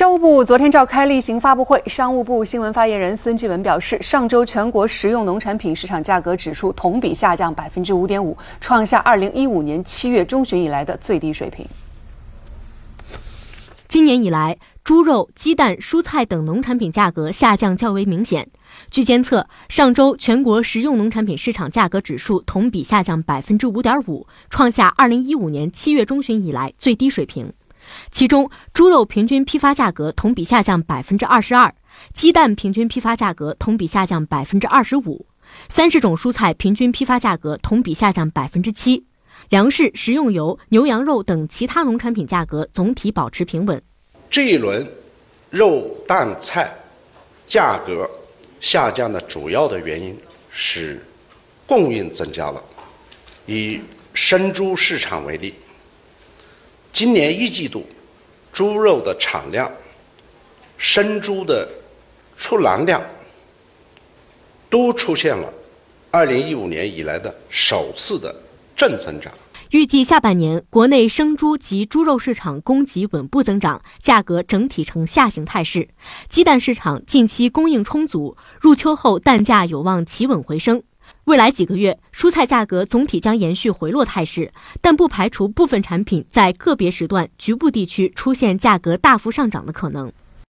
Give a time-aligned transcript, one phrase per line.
[0.00, 11.66] 商务部昨天召开例行发布会，商务部新闻发言人孙继文表示，上周全国食用农产品市场价格指数同比下降百分之五点五，创下二零一五年七月中旬以来的最低水平。
[13.88, 18.48] 今年以来，猪肉、鸡蛋、蔬菜等农产品价格下降较为明显。
[18.90, 27.52] 据监测，上周全国食用农产品市场价格指数同比下降百分之五点五，创下二零一五年七月中旬以来最低水平。
[28.10, 31.74] 其中，猪肉平均批发价格同比下降百分之二十二，
[32.14, 35.26] 鸡蛋平均批发价格同比下降百分之二十五，
[35.68, 39.04] 三十种蔬菜平均批发价格同比下降百分之七，
[39.48, 43.80] 粮食、食用油、牛羊肉等其他农产品价格总体保持平稳。
[44.30, 44.86] 这一轮
[45.50, 46.72] 肉、蛋、菜
[47.46, 48.08] 价格
[48.60, 50.16] 下降的主要的原因
[50.50, 51.04] 是
[51.66, 52.62] 供应增加了。
[53.46, 53.80] 以
[54.14, 55.54] 生猪市场为例。
[57.00, 57.82] 今年一季度，
[58.52, 59.72] 猪肉的产量、
[60.76, 61.66] 生猪的
[62.36, 63.02] 出栏量
[64.68, 65.50] 都出现了
[66.10, 68.36] 二零一五年以来的首次的
[68.76, 69.32] 正增长。
[69.70, 75.88] 预计下半年国内生猪及猪肉市场供给稳步增长，价格整体呈下行态势。
[76.28, 80.82] 鸡蛋市场近期供应充足，入秋后蛋价有望企稳回升。
[81.30, 90.12] 未来几个月，蔬菜价格总体将延续回落态势，但不排除部分产品在个别时段、局部地区出现价格大幅上涨的可能。